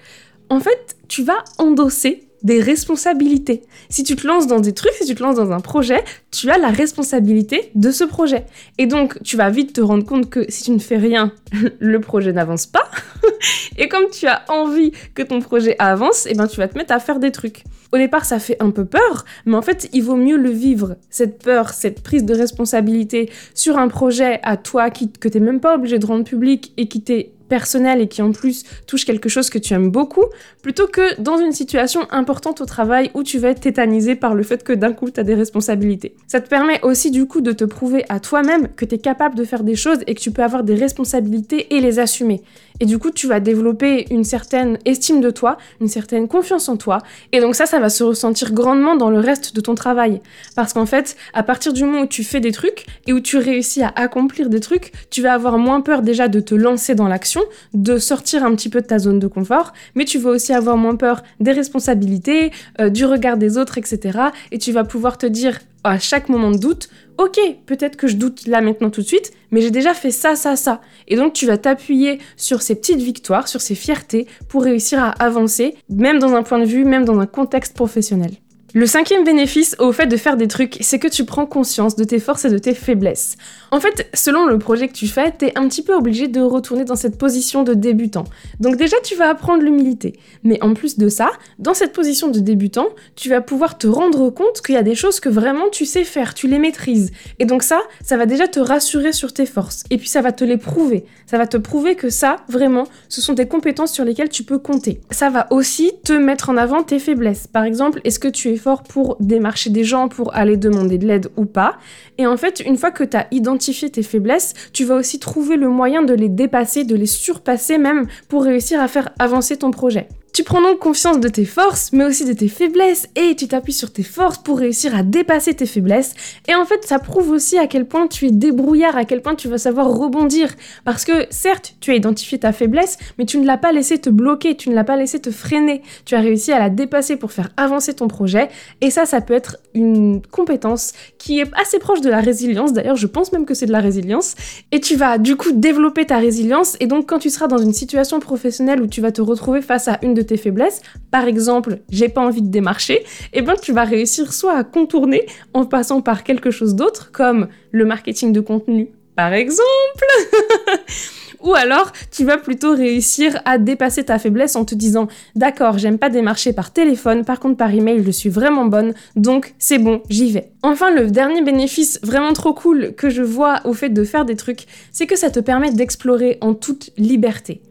En 0.50 0.62
fait, 0.62 0.96
tu 1.10 1.24
vas 1.24 1.44
endosser 1.58 2.25
des 2.46 2.62
responsabilités. 2.62 3.64
Si 3.90 4.04
tu 4.04 4.16
te 4.16 4.26
lances 4.26 4.46
dans 4.46 4.60
des 4.60 4.74
trucs, 4.74 4.94
si 4.94 5.06
tu 5.06 5.16
te 5.16 5.24
lances 5.24 5.36
dans 5.36 5.52
un 5.52 5.60
projet, 5.60 6.04
tu 6.32 6.50
as 6.52 6.60
la 6.60 6.70
responsabilité 6.70 7.72
de 7.74 7.90
ce 7.90 8.04
projet. 8.04 8.46
Et 8.78 8.86
donc, 8.86 9.22
tu 9.24 9.36
vas 9.36 9.50
vite 9.50 9.74
te 9.74 9.82
rendre 9.82 10.06
compte 10.06 10.30
que 10.30 10.46
si 10.48 10.64
tu 10.64 10.72
ne 10.72 10.80
fais 10.80 10.98
rien, 10.98 11.32
le 11.80 12.00
projet 12.00 12.32
n'avance 12.32 12.68
pas. 12.68 12.88
et 13.78 13.90
comme 13.90 14.12
tu 14.12 14.28
as 14.28 14.44
envie 14.48 14.92
que 15.16 15.24
ton 15.24 15.40
projet 15.40 15.76
avance, 15.80 16.28
et 16.28 16.30
eh 16.32 16.36
ben 16.36 16.46
tu 16.46 16.58
vas 16.58 16.68
te 16.68 16.78
mettre 16.78 16.94
à 16.94 17.00
faire 17.00 17.20
des 17.20 17.32
trucs. 17.32 17.64
Au 17.92 17.98
départ, 17.98 18.26
ça 18.26 18.38
fait 18.38 18.62
un 18.62 18.70
peu 18.70 18.86
peur, 18.86 19.26
mais 19.46 19.56
en 19.56 19.62
fait, 19.64 19.90
il 19.94 20.04
vaut 20.04 20.16
mieux 20.16 20.38
le 20.38 20.50
vivre, 20.52 20.98
cette 21.10 21.42
peur, 21.42 21.70
cette 21.70 22.04
prise 22.04 22.26
de 22.26 22.36
responsabilité 22.36 23.32
sur 23.56 23.78
un 23.78 23.88
projet 23.88 24.40
à 24.44 24.58
toi 24.58 24.92
qui, 24.92 25.12
que 25.12 25.28
t'es 25.28 25.40
même 25.40 25.60
pas 25.60 25.76
obligé 25.76 25.98
de 25.98 26.06
rendre 26.06 26.26
public 26.26 26.74
et 26.78 26.88
qui 26.88 27.02
t'est 27.02 27.32
personnel 27.48 28.02
et 28.02 28.08
qui 28.08 28.22
en 28.22 28.32
plus 28.32 28.64
touche 28.88 29.06
quelque 29.06 29.30
chose 29.30 29.50
que 29.50 29.58
tu 29.58 29.74
aimes 29.74 29.90
beaucoup, 29.90 30.26
plutôt 30.62 30.88
que 30.88 31.20
dans 31.22 31.38
une 31.38 31.52
situation 31.52 32.02
importante 32.12 32.62
au 32.62 32.66
travail 32.66 33.12
où 33.14 33.24
tu 33.24 33.40
vas 33.40 33.50
être 33.50 33.62
tétanisé 33.62 34.16
par 34.16 34.36
le 34.36 34.44
fait 34.44 34.64
que 34.64 34.74
d'un 34.74 34.94
coup 34.94 35.10
tu 35.10 35.20
as 35.20 35.24
des 35.24 35.36
responsabilités. 35.36 36.16
Ça 36.28 36.42
te 36.42 36.48
permet 36.48 36.80
aussi 36.84 37.12
du 37.12 37.26
coup 37.26 37.42
de 37.42 37.52
te 37.52 37.64
prouver 37.64 38.06
à 38.10 38.20
toi-même 38.20 38.70
que 38.76 38.86
tu 38.86 38.96
es 38.96 39.00
capable 39.00 39.36
de 39.36 39.44
faire 39.44 39.64
des 39.64 39.76
choses 39.76 40.00
et 40.08 40.16
que 40.16 40.22
tu 40.22 40.32
peux 40.32 40.44
avoir 40.44 40.64
des 40.64 40.76
responsabilités 40.76 41.76
et 41.76 41.80
les 41.80 42.00
assumer. 42.00 42.42
Et 42.82 42.86
du 42.86 43.00
coup, 43.00 43.12
tu 43.12 43.28
vas 43.28 43.40
développer 43.40 44.06
une 44.12 44.26
certaine 44.26 44.78
estime 44.84 45.22
de 45.22 45.30
toi, 45.30 45.58
une 45.80 45.88
certaine 45.88 46.28
confiance 46.28 46.68
en 46.68 46.76
toi. 46.76 47.00
Et 47.32 47.40
donc 47.40 47.56
ça, 47.56 47.66
ça 47.66 47.80
va 47.80 47.90
se 47.90 48.04
ressentir 48.04 48.52
grandement 48.52 48.98
dans 48.98 49.10
le 49.10 49.20
reste 49.20 49.56
de 49.56 49.62
ton 49.62 49.76
travail. 49.76 50.22
Parce 50.56 50.74
qu'en 50.74 50.86
fait, 50.86 51.16
à 51.34 51.44
partir 51.44 51.72
du 51.72 51.84
moment 51.84 52.02
où 52.02 52.08
tu 52.08 52.24
fais 52.24 52.42
des 52.42 52.52
trucs 52.52 52.86
et 53.08 53.14
où 53.14 53.22
tu 53.22 53.38
réussis 53.38 53.82
à 53.82 53.94
accomplir 53.96 54.50
des 54.50 54.60
trucs, 54.60 54.92
tu 55.10 55.22
vas 55.22 55.34
avoir 55.34 55.58
moins 55.58 55.82
peur 55.82 56.02
déjà 56.02 56.28
de 56.28 56.40
te 56.40 56.54
lancer 56.54 56.96
dans 56.96 57.08
l'action, 57.08 57.35
de 57.74 57.98
sortir 57.98 58.44
un 58.44 58.56
petit 58.56 58.70
peu 58.70 58.82
de 58.82 58.88
ta 58.88 59.00
zone 59.00 59.20
de 59.20 59.28
confort, 59.28 59.74
mais 59.96 60.06
tu 60.06 60.18
vas 60.18 60.32
aussi 60.32 60.54
avoir 60.54 60.78
moins 60.78 60.96
peur 60.96 61.24
des 61.40 61.52
responsabilités, 61.52 62.52
euh, 62.80 62.90
du 62.90 63.06
regard 63.06 63.38
des 63.38 63.58
autres, 63.58 63.78
etc. 63.78 64.20
Et 64.52 64.58
tu 64.58 64.72
vas 64.72 64.84
pouvoir 64.84 65.18
te 65.18 65.26
dire 65.26 65.60
à 65.84 66.00
chaque 66.00 66.30
moment 66.30 66.52
de 66.52 66.58
doute, 66.58 66.90
ok, 67.18 67.40
peut-être 67.66 67.96
que 67.96 68.08
je 68.08 68.16
doute 68.16 68.48
là 68.48 68.62
maintenant 68.62 68.90
tout 68.90 69.02
de 69.02 69.06
suite, 69.08 69.32
mais 69.52 69.62
j'ai 69.62 69.72
déjà 69.72 69.94
fait 69.94 70.12
ça, 70.12 70.36
ça, 70.36 70.56
ça. 70.56 70.82
Et 71.08 71.16
donc 71.16 71.34
tu 71.34 71.46
vas 71.46 71.58
t'appuyer 71.58 72.20
sur 72.38 72.62
ces 72.62 72.76
petites 72.76 73.02
victoires, 73.02 73.48
sur 73.48 73.62
ces 73.62 73.76
fiertés, 73.76 74.28
pour 74.50 74.64
réussir 74.64 75.00
à 75.00 75.10
avancer, 75.12 75.76
même 75.90 76.20
dans 76.20 76.34
un 76.34 76.44
point 76.44 76.60
de 76.60 76.66
vue, 76.66 76.86
même 76.86 77.06
dans 77.06 77.20
un 77.20 77.28
contexte 77.28 77.76
professionnel. 77.76 78.32
Le 78.78 78.88
cinquième 78.88 79.24
bénéfice 79.24 79.74
au 79.80 79.94
fait 79.94 80.06
de 80.06 80.18
faire 80.18 80.36
des 80.36 80.50
trucs, 80.50 80.80
c'est 80.82 81.00
que 81.00 81.08
tu 81.08 81.24
prends 81.24 81.46
conscience 81.46 81.96
de 81.96 82.04
tes 82.04 82.20
forces 82.20 82.44
et 82.44 82.50
de 82.50 82.58
tes 82.58 82.74
faiblesses. 82.74 83.38
En 83.72 83.80
fait, 83.80 84.10
selon 84.14 84.48
le 84.48 84.60
projet 84.60 84.90
que 84.90 84.94
tu 84.94 85.08
fais, 85.08 85.32
t'es 85.32 85.54
un 85.56 85.70
petit 85.70 85.82
peu 85.82 85.94
obligé 85.96 86.28
de 86.28 86.42
retourner 86.42 86.84
dans 86.84 86.98
cette 86.98 87.18
position 87.18 87.64
de 87.64 87.74
débutant. 87.74 88.26
Donc 88.60 88.76
déjà, 88.76 88.98
tu 89.02 89.16
vas 89.16 89.30
apprendre 89.30 89.64
l'humilité. 89.64 90.20
Mais 90.44 90.62
en 90.62 90.74
plus 90.74 90.98
de 90.98 91.08
ça, 91.08 91.32
dans 91.58 91.74
cette 91.74 91.94
position 91.94 92.28
de 92.28 92.40
débutant, 92.42 92.88
tu 93.16 93.30
vas 93.30 93.40
pouvoir 93.40 93.78
te 93.78 93.88
rendre 93.88 94.30
compte 94.30 94.62
qu'il 94.62 94.76
y 94.76 94.78
a 94.78 94.84
des 94.84 94.94
choses 94.94 95.22
que 95.22 95.30
vraiment 95.30 95.70
tu 95.72 95.86
sais 95.86 96.04
faire, 96.04 96.34
tu 96.34 96.50
les 96.50 96.60
maîtrises. 96.60 97.14
Et 97.40 97.46
donc 97.46 97.64
ça, 97.64 97.80
ça 98.04 98.18
va 98.18 98.26
déjà 98.26 98.50
te 98.50 98.60
rassurer 98.60 99.14
sur 99.14 99.32
tes 99.32 99.46
forces. 99.46 99.86
Et 99.90 99.98
puis 99.98 100.10
ça 100.10 100.22
va 100.22 100.34
te 100.34 100.44
les 100.44 100.58
prouver. 100.58 101.06
Ça 101.28 101.38
va 101.38 101.48
te 101.48 101.56
prouver 101.56 101.96
que 101.96 102.10
ça, 102.10 102.42
vraiment, 102.50 102.84
ce 103.08 103.22
sont 103.22 103.36
des 103.36 103.48
compétences 103.48 103.94
sur 103.94 104.04
lesquelles 104.04 104.28
tu 104.28 104.44
peux 104.44 104.60
compter. 104.60 105.00
Ça 105.12 105.30
va 105.30 105.48
aussi 105.50 105.94
te 106.04 106.12
mettre 106.12 106.50
en 106.50 106.58
avant 106.58 106.84
tes 106.84 107.00
faiblesses. 107.00 107.48
Par 107.48 107.64
exemple, 107.64 108.02
est-ce 108.04 108.20
que 108.20 108.28
tu 108.28 108.50
es 108.50 108.65
pour 108.84 109.18
démarcher 109.20 109.70
des 109.70 109.84
gens, 109.84 110.08
pour 110.08 110.36
aller 110.36 110.58
demander 110.58 110.98
de 110.98 111.08
l'aide 111.08 111.30
ou 111.38 111.46
pas. 111.46 111.78
Et 112.18 112.28
en 112.28 112.38
fait, 112.38 112.62
une 112.66 112.78
fois 112.78 112.92
que 112.92 113.04
tu 113.04 113.16
as 113.16 113.28
identifié 113.32 113.90
tes 113.90 114.04
faiblesses, 114.04 114.54
tu 114.74 114.86
vas 114.86 114.96
aussi 114.96 115.20
trouver 115.20 115.56
le 115.56 115.70
moyen 115.70 116.04
de 116.04 116.14
les 116.14 116.30
dépasser, 116.30 116.84
de 116.84 116.96
les 116.96 117.06
surpasser 117.06 117.78
même 117.78 118.08
pour 118.28 118.44
réussir 118.44 118.82
à 118.82 118.88
faire 118.88 119.10
avancer 119.20 119.58
ton 119.58 119.72
projet. 119.72 120.08
Tu 120.36 120.44
prends 120.44 120.62
donc 120.62 120.80
confiance 120.80 121.22
de 121.22 121.30
tes 121.30 121.46
forces, 121.46 121.94
mais 121.94 122.04
aussi 122.04 122.26
de 122.26 122.34
tes 122.34 122.50
faiblesses, 122.50 123.08
et 123.16 123.38
tu 123.38 123.48
t'appuies 123.48 123.72
sur 123.72 123.94
tes 123.94 124.04
forces 124.04 124.38
pour 124.38 124.60
réussir 124.60 124.94
à 124.94 125.02
dépasser 125.02 125.54
tes 125.54 125.66
faiblesses. 125.66 126.14
Et 126.50 126.56
en 126.56 126.66
fait, 126.66 126.84
ça 126.84 127.00
prouve 127.00 127.30
aussi 127.30 127.58
à 127.58 127.68
quel 127.68 127.86
point 127.86 128.08
tu 128.08 128.28
es 128.28 128.32
débrouillard, 128.32 128.98
à 128.98 129.06
quel 129.06 129.22
point 129.22 129.36
tu 129.36 129.48
vas 129.48 129.58
savoir 129.58 129.88
rebondir. 129.88 130.54
Parce 130.84 131.06
que 131.06 131.26
certes, 131.30 131.76
tu 131.80 131.92
as 131.92 131.96
identifié 131.96 132.38
ta 132.38 132.52
faiblesse, 132.52 132.98
mais 133.18 133.24
tu 133.24 133.38
ne 133.38 133.46
l'as 133.46 133.56
pas 133.56 133.72
laissé 133.72 133.98
te 133.98 134.10
bloquer, 134.10 134.58
tu 134.58 134.70
ne 134.70 134.76
l'as 134.76 134.84
pas 134.84 134.98
laissé 134.98 135.22
te 135.22 135.32
freiner. 135.32 135.82
Tu 136.04 136.16
as 136.16 136.20
réussi 136.20 136.52
à 136.52 136.60
la 136.60 136.70
dépasser 136.70 137.16
pour 137.16 137.32
faire 137.32 137.52
avancer 137.56 137.94
ton 137.94 138.10
projet. 138.10 138.50
Et 138.82 138.90
ça, 138.90 139.06
ça 139.06 139.22
peut 139.22 139.36
être 139.36 139.56
une 139.74 140.22
compétence 140.22 140.92
qui 141.18 141.40
est 141.40 141.50
assez 141.54 141.80
proche 141.80 142.02
de 142.02 142.10
la 142.10 142.20
résilience. 142.20 142.74
D'ailleurs, 142.74 142.98
je 142.98 143.08
pense 143.08 143.32
même 143.32 143.46
que 143.46 143.54
c'est 143.54 143.68
de 143.68 143.72
la 143.72 143.80
résilience. 143.80 144.36
Et 144.74 144.82
tu 144.82 144.98
vas 144.98 145.18
du 145.18 145.38
coup 145.38 145.54
développer 145.54 146.06
ta 146.06 146.18
résilience. 146.18 146.76
Et 146.82 146.88
donc, 146.88 147.08
quand 147.08 147.20
tu 147.20 147.30
seras 147.30 147.48
dans 147.48 147.58
une 147.58 147.72
situation 147.72 148.20
professionnelle 148.20 148.82
où 148.82 148.88
tu 148.88 149.00
vas 149.00 149.14
te 149.14 149.22
retrouver 149.22 149.62
face 149.62 149.88
à 149.88 149.98
une 150.02 150.14
de 150.14 150.25
tes 150.26 150.38
faiblesses, 150.38 150.82
par 151.12 151.26
exemple, 151.26 151.80
j'ai 151.90 152.10
pas 152.10 152.22
envie 152.22 152.42
de 152.42 152.50
démarcher, 152.50 152.96
et 152.96 153.06
eh 153.34 153.42
ben 153.42 153.56
tu 153.62 153.74
vas 153.74 153.84
réussir 153.84 154.34
soit 154.34 154.58
à 154.58 154.64
contourner 154.64 155.26
en 155.54 155.66
passant 155.66 156.02
par 156.02 156.24
quelque 156.24 156.52
chose 156.52 156.76
d'autre, 156.76 157.12
comme 157.12 157.48
le 157.72 157.86
marketing 157.86 158.34
de 158.34 158.42
contenu, 158.42 158.90
par 159.16 159.34
exemple, 159.34 160.06
Ou 161.46 161.54
alors, 161.54 161.92
tu 162.12 162.26
vas 162.26 162.38
plutôt 162.38 162.74
réussir 162.74 163.40
à 163.46 163.60
dépasser 163.60 164.04
ta 164.04 164.18
faiblesse 164.18 164.56
en 164.56 164.66
te 164.66 164.74
disant 164.74 165.08
D'accord, 165.36 165.78
j'aime 165.78 166.00
pas 166.00 166.10
démarcher 166.10 166.54
par 166.54 166.72
téléphone, 166.74 167.24
par 167.24 167.40
contre 167.40 167.58
par 167.58 167.72
email, 167.72 168.04
je 168.04 168.10
suis 168.10 168.30
vraiment 168.30 168.66
bonne, 168.66 168.94
donc 169.16 169.54
c'est 169.60 169.78
bon, 169.78 170.02
j'y 170.10 170.32
vais. 170.32 170.52
Enfin, 170.64 170.90
le 170.90 171.12
dernier 171.12 171.44
bénéfice 171.44 172.00
vraiment 172.02 172.34
trop 172.34 172.54
cool 172.54 172.94
que 172.96 173.12
je 173.12 173.22
vois 173.22 173.62
au 173.66 173.74
fait 173.74 173.90
de 173.90 174.04
faire 174.04 174.26
des 174.26 174.36
trucs, 174.36 174.66
c'est 174.92 175.06
que 175.06 175.16
ça 175.16 175.30
te 175.30 175.40
permet 175.40 175.72
d'explorer 175.72 176.40
en 176.42 176.56
toute 176.56 176.90
liberté. 176.98 177.62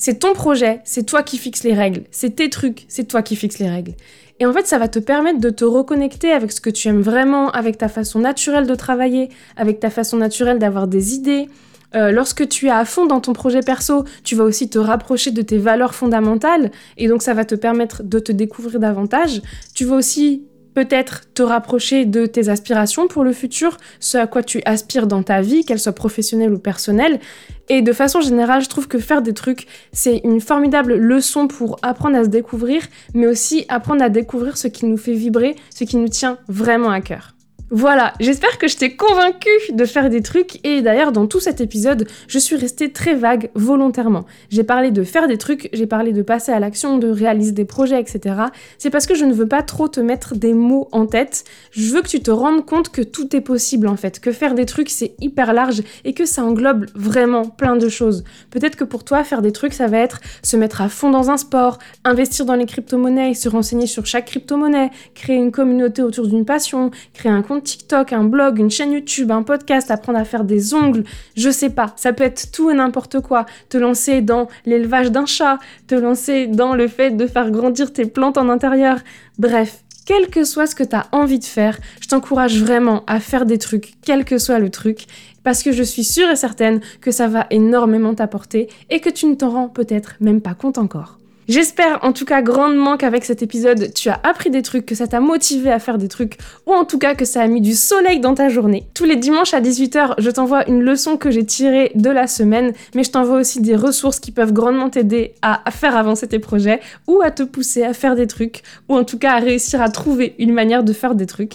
C'est 0.00 0.18
ton 0.18 0.32
projet, 0.32 0.80
c'est 0.84 1.04
toi 1.04 1.22
qui 1.22 1.36
fixes 1.36 1.62
les 1.62 1.74
règles, 1.74 2.04
c'est 2.10 2.36
tes 2.36 2.48
trucs, 2.48 2.86
c'est 2.88 3.04
toi 3.04 3.20
qui 3.20 3.36
fixes 3.36 3.58
les 3.58 3.68
règles. 3.68 3.92
Et 4.38 4.46
en 4.46 4.52
fait, 4.54 4.66
ça 4.66 4.78
va 4.78 4.88
te 4.88 4.98
permettre 4.98 5.40
de 5.40 5.50
te 5.50 5.62
reconnecter 5.62 6.32
avec 6.32 6.52
ce 6.52 6.60
que 6.62 6.70
tu 6.70 6.88
aimes 6.88 7.02
vraiment, 7.02 7.50
avec 7.50 7.76
ta 7.76 7.88
façon 7.88 8.18
naturelle 8.18 8.66
de 8.66 8.74
travailler, 8.74 9.28
avec 9.58 9.78
ta 9.78 9.90
façon 9.90 10.16
naturelle 10.16 10.58
d'avoir 10.58 10.88
des 10.88 11.14
idées, 11.14 11.48
euh, 11.94 12.12
lorsque 12.12 12.48
tu 12.48 12.68
es 12.68 12.70
à 12.70 12.86
fond 12.86 13.04
dans 13.04 13.20
ton 13.20 13.34
projet 13.34 13.60
perso, 13.60 14.04
tu 14.24 14.36
vas 14.36 14.44
aussi 14.44 14.70
te 14.70 14.78
rapprocher 14.78 15.32
de 15.32 15.42
tes 15.42 15.58
valeurs 15.58 15.94
fondamentales 15.94 16.70
et 16.96 17.06
donc 17.06 17.20
ça 17.20 17.34
va 17.34 17.44
te 17.44 17.54
permettre 17.54 18.02
de 18.02 18.18
te 18.18 18.32
découvrir 18.32 18.80
davantage. 18.80 19.42
Tu 19.74 19.84
vas 19.84 19.96
aussi 19.96 20.44
peut-être 20.74 21.32
te 21.34 21.42
rapprocher 21.42 22.04
de 22.04 22.26
tes 22.26 22.48
aspirations 22.48 23.08
pour 23.08 23.24
le 23.24 23.32
futur, 23.32 23.76
ce 23.98 24.18
à 24.18 24.26
quoi 24.26 24.42
tu 24.42 24.60
aspires 24.64 25.06
dans 25.06 25.22
ta 25.22 25.40
vie, 25.40 25.64
qu'elle 25.64 25.78
soit 25.78 25.92
professionnelle 25.92 26.52
ou 26.52 26.58
personnelle. 26.58 27.20
Et 27.68 27.82
de 27.82 27.92
façon 27.92 28.20
générale, 28.20 28.62
je 28.62 28.68
trouve 28.68 28.88
que 28.88 28.98
faire 28.98 29.22
des 29.22 29.34
trucs, 29.34 29.66
c'est 29.92 30.20
une 30.24 30.40
formidable 30.40 30.94
leçon 30.94 31.48
pour 31.48 31.78
apprendre 31.82 32.16
à 32.16 32.24
se 32.24 32.28
découvrir, 32.28 32.82
mais 33.14 33.26
aussi 33.26 33.64
apprendre 33.68 34.02
à 34.02 34.08
découvrir 34.08 34.56
ce 34.56 34.68
qui 34.68 34.86
nous 34.86 34.96
fait 34.96 35.14
vibrer, 35.14 35.56
ce 35.74 35.84
qui 35.84 35.96
nous 35.96 36.08
tient 36.08 36.38
vraiment 36.48 36.90
à 36.90 37.00
cœur. 37.00 37.34
Voilà, 37.72 38.14
j'espère 38.18 38.58
que 38.58 38.66
je 38.66 38.76
t'ai 38.76 38.96
convaincu 38.96 39.48
de 39.72 39.84
faire 39.84 40.10
des 40.10 40.22
trucs 40.22 40.58
et 40.66 40.82
d'ailleurs 40.82 41.12
dans 41.12 41.28
tout 41.28 41.38
cet 41.38 41.60
épisode, 41.60 42.04
je 42.26 42.38
suis 42.40 42.56
restée 42.56 42.90
très 42.90 43.14
vague 43.14 43.48
volontairement. 43.54 44.24
J'ai 44.48 44.64
parlé 44.64 44.90
de 44.90 45.04
faire 45.04 45.28
des 45.28 45.38
trucs, 45.38 45.68
j'ai 45.72 45.86
parlé 45.86 46.12
de 46.12 46.22
passer 46.22 46.50
à 46.50 46.58
l'action, 46.58 46.98
de 46.98 47.08
réaliser 47.08 47.52
des 47.52 47.64
projets, 47.64 48.00
etc. 48.00 48.34
C'est 48.76 48.90
parce 48.90 49.06
que 49.06 49.14
je 49.14 49.24
ne 49.24 49.32
veux 49.32 49.46
pas 49.46 49.62
trop 49.62 49.86
te 49.86 50.00
mettre 50.00 50.34
des 50.34 50.52
mots 50.52 50.88
en 50.90 51.06
tête. 51.06 51.44
Je 51.70 51.92
veux 51.94 52.02
que 52.02 52.08
tu 52.08 52.20
te 52.20 52.32
rendes 52.32 52.66
compte 52.66 52.88
que 52.88 53.02
tout 53.02 53.36
est 53.36 53.40
possible 53.40 53.86
en 53.86 53.96
fait, 53.96 54.18
que 54.18 54.32
faire 54.32 54.54
des 54.54 54.66
trucs 54.66 54.90
c'est 54.90 55.14
hyper 55.20 55.52
large 55.52 55.82
et 56.04 56.12
que 56.12 56.24
ça 56.24 56.42
englobe 56.42 56.86
vraiment 56.96 57.44
plein 57.44 57.76
de 57.76 57.88
choses. 57.88 58.24
Peut-être 58.50 58.74
que 58.74 58.82
pour 58.82 59.04
toi, 59.04 59.22
faire 59.22 59.42
des 59.42 59.52
trucs, 59.52 59.74
ça 59.74 59.86
va 59.86 59.98
être 59.98 60.18
se 60.42 60.56
mettre 60.56 60.80
à 60.80 60.88
fond 60.88 61.10
dans 61.10 61.30
un 61.30 61.36
sport, 61.36 61.78
investir 62.02 62.46
dans 62.46 62.56
les 62.56 62.66
crypto-monnaies, 62.66 63.34
se 63.34 63.48
renseigner 63.48 63.86
sur 63.86 64.06
chaque 64.06 64.26
crypto-monnaie, 64.26 64.90
créer 65.14 65.36
une 65.36 65.52
communauté 65.52 66.02
autour 66.02 66.26
d'une 66.26 66.44
passion, 66.44 66.90
créer 67.14 67.30
un 67.30 67.42
TikTok, 67.60 68.12
un 68.12 68.24
blog, 68.24 68.58
une 68.58 68.70
chaîne 68.70 68.92
YouTube, 68.92 69.30
un 69.30 69.42
podcast, 69.42 69.90
apprendre 69.90 70.18
à 70.18 70.24
faire 70.24 70.44
des 70.44 70.74
ongles, 70.74 71.04
je 71.36 71.50
sais 71.50 71.70
pas, 71.70 71.92
ça 71.96 72.12
peut 72.12 72.24
être 72.24 72.50
tout 72.50 72.70
et 72.70 72.74
n'importe 72.74 73.20
quoi. 73.20 73.46
Te 73.68 73.78
lancer 73.78 74.20
dans 74.22 74.48
l'élevage 74.66 75.10
d'un 75.10 75.26
chat, 75.26 75.58
te 75.86 75.94
lancer 75.94 76.46
dans 76.46 76.74
le 76.74 76.88
fait 76.88 77.10
de 77.10 77.26
faire 77.26 77.50
grandir 77.50 77.92
tes 77.92 78.06
plantes 78.06 78.38
en 78.38 78.48
intérieur. 78.48 78.98
Bref, 79.38 79.84
quel 80.06 80.28
que 80.28 80.42
soit 80.42 80.66
ce 80.66 80.74
que 80.74 80.82
tu 80.82 80.96
as 80.96 81.06
envie 81.12 81.38
de 81.38 81.44
faire, 81.44 81.78
je 82.00 82.08
t'encourage 82.08 82.60
vraiment 82.60 83.04
à 83.06 83.20
faire 83.20 83.46
des 83.46 83.58
trucs, 83.58 83.92
quel 84.02 84.24
que 84.24 84.38
soit 84.38 84.58
le 84.58 84.70
truc, 84.70 85.06
parce 85.44 85.62
que 85.62 85.70
je 85.70 85.84
suis 85.84 86.04
sûre 86.04 86.28
et 86.30 86.36
certaine 86.36 86.80
que 87.00 87.12
ça 87.12 87.28
va 87.28 87.46
énormément 87.50 88.14
t'apporter 88.14 88.68
et 88.90 89.00
que 89.00 89.10
tu 89.10 89.26
ne 89.26 89.34
t'en 89.34 89.50
rends 89.50 89.68
peut-être 89.68 90.16
même 90.20 90.40
pas 90.40 90.54
compte 90.54 90.78
encore. 90.78 91.19
J'espère 91.50 91.98
en 92.02 92.12
tout 92.12 92.24
cas 92.24 92.42
grandement 92.42 92.96
qu'avec 92.96 93.24
cet 93.24 93.42
épisode, 93.42 93.92
tu 93.92 94.08
as 94.08 94.20
appris 94.22 94.50
des 94.50 94.62
trucs, 94.62 94.86
que 94.86 94.94
ça 94.94 95.08
t'a 95.08 95.18
motivé 95.18 95.72
à 95.72 95.80
faire 95.80 95.98
des 95.98 96.06
trucs, 96.06 96.38
ou 96.64 96.72
en 96.72 96.84
tout 96.84 96.96
cas 96.96 97.16
que 97.16 97.24
ça 97.24 97.42
a 97.42 97.48
mis 97.48 97.60
du 97.60 97.74
soleil 97.74 98.20
dans 98.20 98.34
ta 98.34 98.48
journée. 98.48 98.86
Tous 98.94 99.04
les 99.04 99.16
dimanches 99.16 99.52
à 99.52 99.60
18h, 99.60 100.14
je 100.18 100.30
t'envoie 100.30 100.70
une 100.70 100.80
leçon 100.80 101.16
que 101.16 101.32
j'ai 101.32 101.44
tirée 101.44 101.90
de 101.96 102.08
la 102.08 102.28
semaine, 102.28 102.72
mais 102.94 103.02
je 103.02 103.10
t'envoie 103.10 103.40
aussi 103.40 103.60
des 103.60 103.74
ressources 103.74 104.20
qui 104.20 104.30
peuvent 104.30 104.52
grandement 104.52 104.90
t'aider 104.90 105.34
à 105.42 105.68
faire 105.72 105.96
avancer 105.96 106.28
tes 106.28 106.38
projets, 106.38 106.78
ou 107.08 107.20
à 107.20 107.32
te 107.32 107.42
pousser 107.42 107.82
à 107.82 107.94
faire 107.94 108.14
des 108.14 108.28
trucs, 108.28 108.62
ou 108.88 108.94
en 108.94 109.02
tout 109.02 109.18
cas 109.18 109.32
à 109.32 109.40
réussir 109.40 109.82
à 109.82 109.88
trouver 109.88 110.36
une 110.38 110.52
manière 110.52 110.84
de 110.84 110.92
faire 110.92 111.16
des 111.16 111.26
trucs. 111.26 111.54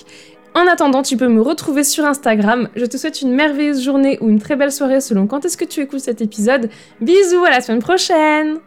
En 0.55 0.67
attendant, 0.67 1.03
tu 1.03 1.15
peux 1.15 1.29
me 1.29 1.41
retrouver 1.41 1.85
sur 1.85 2.03
Instagram. 2.03 2.67
Je 2.75 2.85
te 2.85 2.97
souhaite 2.97 3.21
une 3.21 3.31
merveilleuse 3.31 3.81
journée 3.81 4.17
ou 4.19 4.29
une 4.29 4.41
très 4.41 4.57
belle 4.57 4.73
soirée 4.73 4.99
selon 4.99 5.25
quand 5.25 5.45
est-ce 5.45 5.55
que 5.55 5.63
tu 5.63 5.79
écoutes 5.79 6.01
cet 6.01 6.19
épisode. 6.19 6.69
Bisous, 6.99 7.45
à 7.45 7.51
la 7.51 7.61
semaine 7.61 7.81
prochaine 7.81 8.59